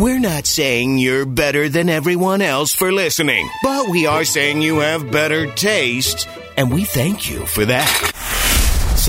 [0.00, 4.78] We're not saying you're better than everyone else for listening, but we are saying you
[4.78, 8.19] have better taste, and we thank you for that.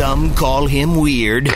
[0.02, 1.48] Some call him weird.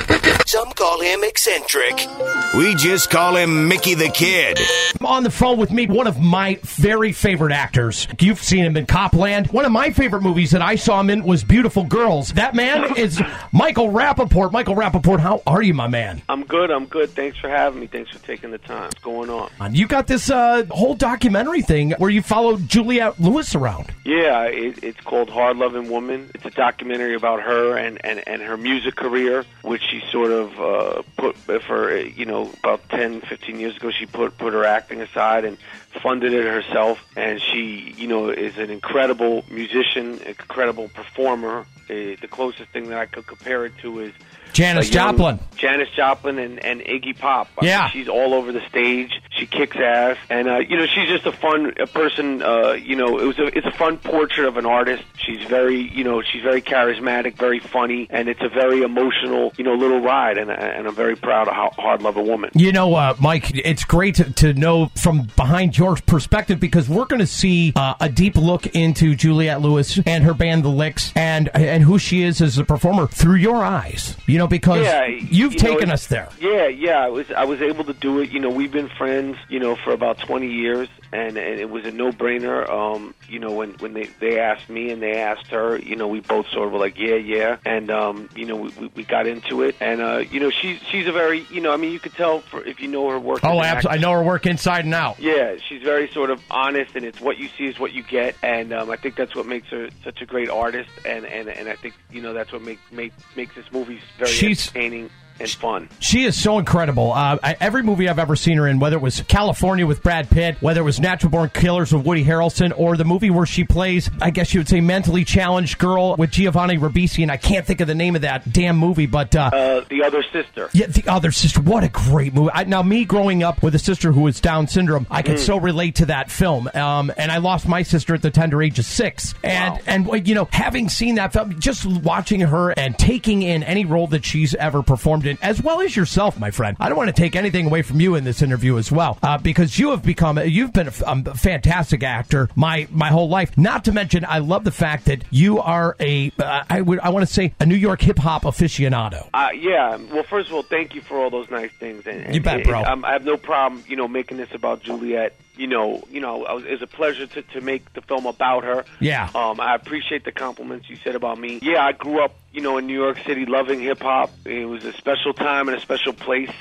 [0.46, 2.07] Some call him eccentric.
[2.55, 4.60] We just call him Mikey the Kid.
[5.04, 8.07] On the phone with me, one of my very favorite actors.
[8.20, 9.47] You've seen him in Cop Land.
[9.47, 12.29] One of my favorite movies that I saw him in was Beautiful Girls.
[12.34, 13.20] That man is
[13.52, 14.52] Michael Rapaport.
[14.52, 16.21] Michael Rapaport, how are you, my man?
[16.30, 16.70] I'm good.
[16.70, 17.09] I'm good.
[17.09, 17.88] Thanks for having me.
[17.88, 18.84] Thanks for taking the time.
[18.84, 19.74] What's going on?
[19.74, 23.91] You got this uh, whole documentary thing where you follow Juliette Lewis around.
[24.05, 26.30] Yeah, it, it's called Hard Loving Woman.
[26.36, 30.60] It's a documentary about her and, and, and her music career, which she sort of
[30.60, 35.02] uh, put for, you know, about 10, 15 years ago, she put, put her acting
[35.02, 35.58] aside and
[36.02, 36.99] funded it herself.
[37.16, 41.66] And she, you know, is an incredible musician, incredible performer.
[41.89, 44.13] Uh, the closest thing that I could compare it to is
[44.53, 45.38] Janis Joplin.
[45.58, 47.49] Janis Joplin and, and Iggy Pop.
[47.58, 47.89] I mean, Yeah.
[47.89, 49.11] she's all over the stage.
[49.31, 52.41] She kicks ass, and uh, you know she's just a fun a person.
[52.41, 55.03] Uh, you know, it was a it's a fun portrait of an artist.
[55.17, 59.65] She's very you know she's very charismatic, very funny, and it's a very emotional you
[59.65, 60.37] know little ride.
[60.37, 62.52] And and I'm very proud of how Hard Loving Woman.
[62.53, 67.05] You know, uh, Mike, it's great to, to know from behind your perspective because we're
[67.05, 71.11] going to see uh, a deep look into Juliette Lewis and her band, The Licks,
[71.16, 74.16] and and who she is as a performer through your eyes.
[74.27, 76.30] You know, because Yeah, you've you taken it- us there.
[76.39, 78.31] Yeah, yeah, I was I was able to do it.
[78.31, 81.86] You know, we've been friends, you know, for about twenty years, and, and it was
[81.86, 82.67] a no brainer.
[82.70, 86.08] Um, you know, when when they they asked me and they asked her, you know,
[86.08, 89.28] we both sort of were like, yeah, yeah, and um, you know, we, we, got
[89.28, 92.00] into it, and uh, you know, she's she's a very, you know, I mean, you
[92.00, 93.42] could tell for, if you know her work.
[93.44, 94.00] Oh, absolutely.
[94.00, 95.20] I know her work inside and out.
[95.20, 98.36] yeah, she's very sort of honest, and it's what you see is what you get,
[98.42, 101.70] and um, I think that's what makes her such a great artist, and and, and
[101.70, 105.50] I think you know that's what make, make makes this movie very She's- entertaining and
[105.50, 105.89] fun.
[106.00, 107.11] She is so incredible.
[107.14, 110.30] Uh, I, every movie I've ever seen her in, whether it was Kalifornia with Brad
[110.30, 113.64] Pitt, whether it was Natural Born Killers with Woody Harrelson, or the movie where she
[113.64, 117.65] plays, I guess you would say, mentally challenged girl with Giovanni Ribisi, and I can't
[117.65, 120.70] think of the name of that damn movie, but uh, Uh, the other sister.
[120.73, 121.61] Yeah, the other sister.
[121.61, 122.52] What a great movie!
[122.54, 125.39] I, now, me growing up with a sister who was Down syndrome, I could Mm.
[125.39, 126.70] so relate to that film.
[126.73, 129.34] Um, and I lost my sister at the tender age of six.
[129.44, 133.86] And and you know, having seen that film, just watching her and taking in any
[133.86, 136.78] role that she's ever performed in, as well as yourself, my friend.
[136.80, 139.38] I don't want to take anything away from you in this interview as well, uh,
[139.38, 143.30] because you have become you've been a, f- um, a fantastic actor my my whole
[143.30, 143.58] life.
[143.58, 147.09] Not to mention, I love the fact that you are a uh, I would I
[147.09, 149.28] want to say a New York hip hop aficionado.
[149.34, 149.96] Uh, yeah.
[150.12, 152.06] Well, first of all, thank you for all those nice things.
[152.08, 152.84] And, and You bet, bro.
[152.84, 155.34] um, I have no problem, you know, making this about Juliette.
[155.58, 158.25] You know, you know, I was, it was a pleasure to, to make the film
[158.25, 158.84] about her.
[159.00, 159.30] Yeah.
[159.34, 161.59] Um, I appreciate the compliments you said about me.
[161.62, 164.32] Yeah, I grew up, you know, in New York City, loving hip hop.
[164.46, 166.52] It was a special time and a special place.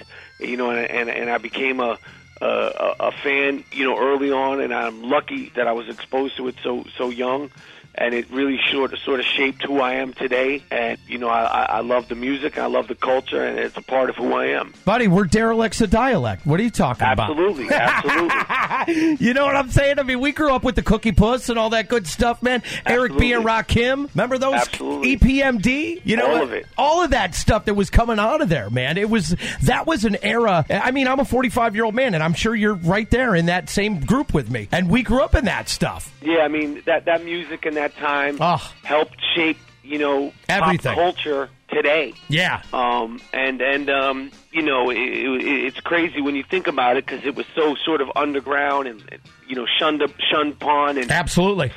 [0.41, 1.99] You know, and and, and I became a.
[2.41, 6.37] A, a a fan, you know, early on, and I'm lucky that I was exposed
[6.39, 7.50] to it so so young,
[7.95, 10.62] and it really sort of sort of shaped who I am today.
[10.71, 13.83] And you know, I, I love the music, I love the culture, and it's a
[13.83, 14.72] part of who I am.
[14.84, 16.45] Buddy, we're derelicts of dialect.
[16.45, 18.05] What are you talking Absolutely, about?
[18.05, 18.34] absolutely.
[18.34, 19.16] Absolutely.
[19.27, 19.99] you know what I'm saying?
[20.01, 22.62] I mean, we grew up with the Cookie Puss and all that good stuff, man.
[22.84, 23.33] Eric B.
[23.33, 24.09] and Rakim.
[24.15, 24.55] Remember those?
[24.55, 25.16] Absolutely.
[25.16, 26.01] EPMD?
[26.05, 26.66] You know All of it.
[26.77, 28.99] All of that stuff that was coming out of there, man.
[28.99, 30.66] It was, that was an era.
[30.69, 33.46] I mean, I'm a 45 year old man, and I'm sure you're right there in
[33.46, 34.68] that same group with me.
[34.72, 36.12] And we grew up in that stuff.
[36.22, 38.60] Yeah, I mean that that music and that time Ugh.
[38.82, 40.94] helped shape you know Everything.
[40.94, 42.14] culture today.
[42.28, 42.62] Yeah.
[42.72, 47.06] Um, and and um, you know it, it, it's crazy when you think about it
[47.06, 49.02] because it was so sort of underground and
[49.46, 51.72] you know shunned up, shunned upon and Absolutely.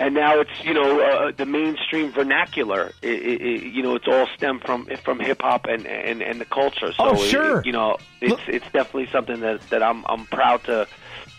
[0.00, 2.92] And now it's you know uh, the mainstream vernacular.
[3.02, 6.40] It, it, it, you know, it's all stemmed from from hip hop and, and and
[6.40, 6.92] the culture.
[6.92, 7.62] So Oh, sure.
[7.64, 10.86] you know, it's it's definitely something that that I'm I'm proud to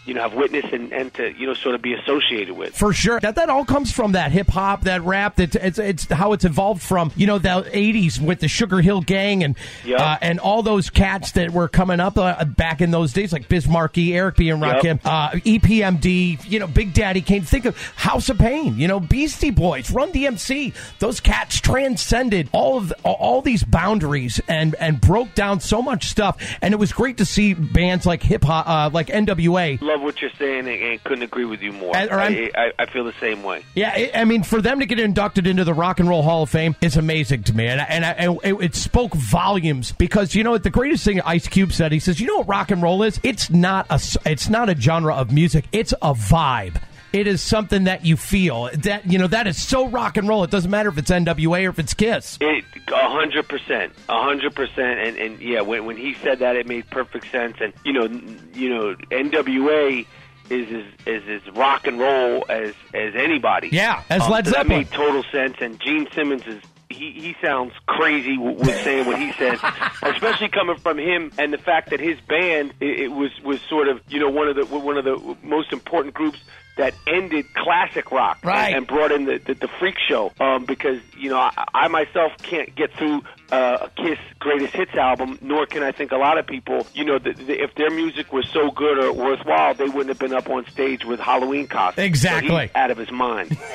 [0.06, 2.76] you know have witnessed and, and to you know sort of be associated with.
[2.76, 3.20] For sure.
[3.20, 5.36] That that all comes from that hip hop, that rap.
[5.36, 9.02] That it's it's how it's evolved from you know the '80s with the Sugar Hill
[9.02, 9.56] Gang and
[9.86, 10.00] Yep.
[10.00, 13.48] uh, and all those cats that were coming up uh, back in those days, like
[13.50, 14.50] Biz Markie, Eric B.
[14.50, 14.82] and Yep.
[14.84, 17.44] Rakim, uh, EPMD, you know, Big Daddy Kane.
[17.44, 20.74] Think of House of Pain, you know, Beastie Boys, Run DMC.
[21.00, 26.08] Those cats transcended all of the, all these boundaries and and broke down so much
[26.08, 26.38] stuff.
[26.62, 29.82] And it was great to see bands like hip hop, uh, like NWA.
[29.82, 31.96] Love what you're saying and, and couldn't agree with you more.
[31.96, 33.64] And- I, I, I feel the same way.
[33.76, 36.44] Yeah, I I mean, for them to get inducted into the Rock and Roll Hall
[36.44, 40.36] of Fame is amazing to me, and and, I, and it, it spoke volumes because
[40.36, 41.92] you know what the greatest thing Ice Cube said.
[41.92, 43.20] He says, "You know what rock and roll is?
[43.24, 44.00] It's not a
[44.30, 45.66] it's not a genre of music.
[45.72, 46.82] It's a vibe."
[47.14, 48.70] It is something that you feel.
[48.74, 50.44] That you know that is so rock and roll.
[50.44, 52.38] It doesn't matter if it's NWA or if it's Kiss.
[52.42, 56.56] It a hundred percent, a hundred percent, and and yeah, when when he said that,
[56.56, 57.58] it made perfect sense.
[57.60, 58.06] And you know,
[58.54, 60.06] you know, NWA
[60.50, 60.68] is
[61.08, 63.70] as is as rock and roll as as anybody.
[63.72, 64.68] Yeah, as Um, Led so Zeppelin.
[64.70, 65.58] That made total sense.
[65.62, 66.62] And Gene Simmons is.
[66.92, 69.60] He, he sounds crazy with saying what he says,
[70.02, 73.88] especially coming from him, and the fact that his band it, it was was sort
[73.88, 76.40] of you know one of the one of the most important groups
[76.80, 78.74] that ended classic rock and- Right.
[78.76, 82.32] and, brought in the, the, the freak show um, because you know I, I myself
[82.42, 83.22] can't get through
[83.52, 86.86] uh, a Kiss greatest hits album, nor can I think a lot of people.
[86.94, 90.20] You know, th th if their music was so good or worthwhile, they wouldn't have
[90.20, 92.06] been up on stage with Halloween costumes.
[92.06, 92.62] Exactly.
[92.68, 93.58] he's out of his mind.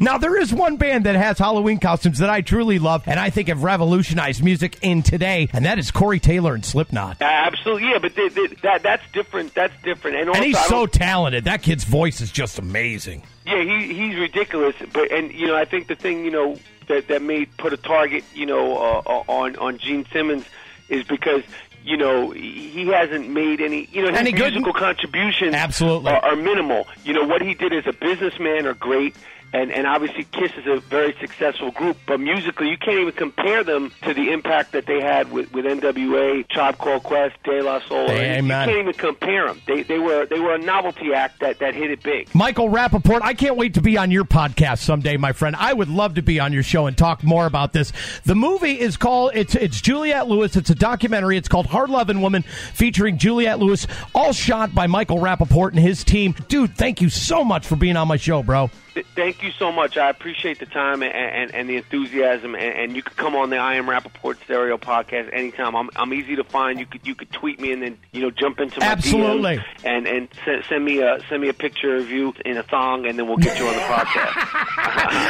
[0.00, 3.30] Now there is one band that has Halloween costumes that I truly love, and I
[3.30, 7.20] think have revolutionized music in today, and that is Corey Taylor and Slipknot.
[7.22, 9.54] Uh, Absolutely, yeah, but they, they, that that's different.
[9.54, 10.16] That's different.
[10.16, 11.44] And, also, And he's so talented.
[11.44, 13.22] That kid's voice is just amazing.
[13.46, 14.74] Yeah, he he's ridiculous.
[14.92, 16.56] But and you know, I think the thing you know
[16.88, 20.44] that that made put a target you know uh, on on Gene Simmons
[20.88, 21.42] is because
[21.84, 26.10] you know he hasn't made any you know his Any good- musical contributions Absolutely.
[26.12, 26.86] are, are minimal.
[27.04, 29.16] You know what he did as a businessman are great.
[29.52, 33.62] And, and obviously, Kiss is a very successful group, but musically, you can't even compare
[33.62, 37.80] them to the impact that they had with, with NWA, Tribe Called Quest, De La
[37.80, 38.10] Soul.
[38.10, 38.68] Amen.
[38.68, 39.60] You can't even compare them.
[39.66, 42.34] They, they were they were a novelty act that, that hit it big.
[42.34, 45.54] Michael Rapaport, I can't wait to be on your podcast someday, my friend.
[45.56, 47.92] I would love to be on your show and talk more about this.
[48.24, 50.56] The movie is called it's it's Juliette Lewis.
[50.56, 51.36] It's a documentary.
[51.36, 56.04] It's called Hard Loving Woman, featuring Juliette Lewis, all shot by Michael Rapaport and his
[56.04, 56.34] team.
[56.48, 58.70] Dude, thank you so much for being on my show, bro.
[58.94, 59.96] Th- Thank you so much.
[59.96, 62.54] I appreciate the time and, and, and the enthusiasm.
[62.54, 65.74] And, and you could come on the I Am Rapaport Stereo podcast anytime.
[65.74, 66.78] I'm, I'm easy to find.
[66.78, 69.56] You could you could tweet me and then you know jump into my Absolutely.
[69.56, 72.62] DMs and and send, send me a send me a picture of you in a
[72.62, 74.32] thong, and then we'll get you on the podcast.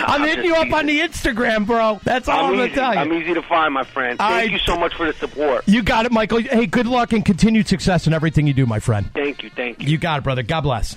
[0.08, 2.00] I'm hitting you up on the Instagram, bro.
[2.04, 3.00] That's all I'm, I'm gonna tell you.
[3.00, 4.18] I'm easy to find, my friend.
[4.18, 5.68] Thank I- you so much for the support.
[5.68, 6.40] you got it, Michael.
[6.40, 9.10] Hey, good luck and continued success in everything you do, my friend.
[9.14, 9.50] Thank you.
[9.50, 9.88] Thank you.
[9.88, 10.42] You got it, brother.
[10.42, 10.96] God bless.